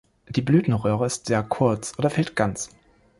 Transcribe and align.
Die 0.29 0.41
Blütenröhre 0.41 1.05
ist 1.05 1.27
sehr 1.27 1.43
kurz 1.43 1.93
oder 1.99 2.09
fehlt 2.09 2.35
ganz. 2.35 2.71